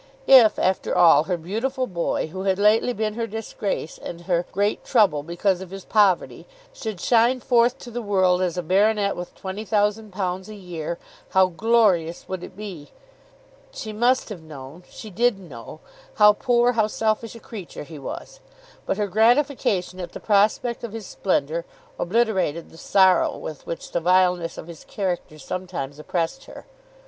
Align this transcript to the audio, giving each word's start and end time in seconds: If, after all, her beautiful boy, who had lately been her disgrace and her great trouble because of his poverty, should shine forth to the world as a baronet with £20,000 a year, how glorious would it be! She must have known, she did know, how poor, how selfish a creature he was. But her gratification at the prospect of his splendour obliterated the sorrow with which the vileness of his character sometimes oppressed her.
If, 0.25 0.57
after 0.57 0.97
all, 0.97 1.25
her 1.25 1.37
beautiful 1.37 1.85
boy, 1.85 2.29
who 2.29 2.41
had 2.45 2.57
lately 2.57 2.91
been 2.91 3.13
her 3.13 3.27
disgrace 3.27 3.99
and 4.01 4.21
her 4.21 4.47
great 4.51 4.83
trouble 4.83 5.21
because 5.21 5.61
of 5.61 5.69
his 5.69 5.85
poverty, 5.85 6.47
should 6.73 6.99
shine 6.99 7.39
forth 7.39 7.77
to 7.77 7.91
the 7.91 8.01
world 8.01 8.41
as 8.41 8.57
a 8.57 8.63
baronet 8.63 9.15
with 9.15 9.35
£20,000 9.39 10.47
a 10.47 10.55
year, 10.55 10.97
how 11.29 11.49
glorious 11.49 12.27
would 12.27 12.43
it 12.43 12.57
be! 12.57 12.89
She 13.71 13.93
must 13.93 14.29
have 14.29 14.41
known, 14.41 14.81
she 14.89 15.11
did 15.11 15.37
know, 15.39 15.81
how 16.15 16.33
poor, 16.33 16.71
how 16.71 16.87
selfish 16.87 17.35
a 17.35 17.39
creature 17.39 17.83
he 17.83 17.99
was. 17.99 18.39
But 18.87 18.97
her 18.97 19.05
gratification 19.05 19.99
at 19.99 20.13
the 20.13 20.19
prospect 20.19 20.83
of 20.83 20.93
his 20.93 21.05
splendour 21.05 21.63
obliterated 21.99 22.71
the 22.71 22.77
sorrow 22.79 23.37
with 23.37 23.67
which 23.67 23.91
the 23.91 23.99
vileness 24.01 24.57
of 24.57 24.65
his 24.65 24.83
character 24.83 25.37
sometimes 25.37 25.99
oppressed 25.99 26.45
her. 26.45 26.65